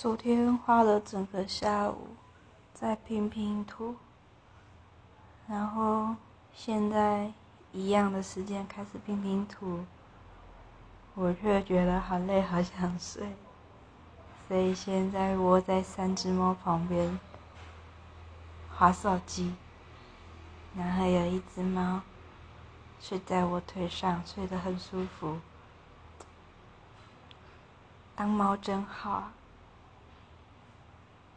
[0.00, 2.16] 昨天花了整个下午
[2.72, 3.96] 在拼拼图，
[5.46, 6.16] 然后
[6.54, 7.30] 现在
[7.70, 9.84] 一样的时间开始拼拼图，
[11.14, 13.36] 我却觉得好累，好想睡，
[14.48, 17.20] 所以现在窝在三只猫旁边
[18.74, 19.54] 划手机，
[20.74, 22.00] 然后有一只猫
[22.98, 25.40] 睡在我腿上，睡得很舒服，
[28.16, 29.32] 当猫真好。